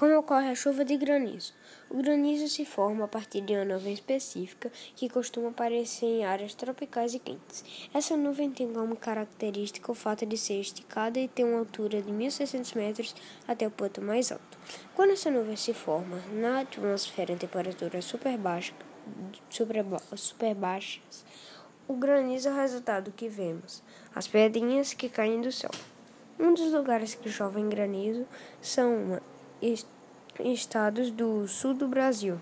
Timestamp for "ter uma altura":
11.28-12.00